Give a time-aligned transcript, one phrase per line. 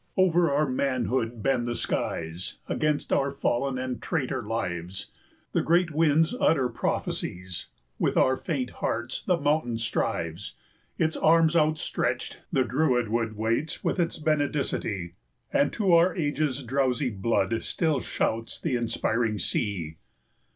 [0.17, 5.11] Over our manhood bend the skies; Against our fallen and traitor lives
[5.51, 10.55] The great winds utter prophecies: 15 With our faint hearts the mountain strives;
[10.97, 15.13] Its arms outstretched, the druid wood Waits with its benedicite;
[15.53, 19.97] And to our age's drowsy blood Still shouts the inspiring sea.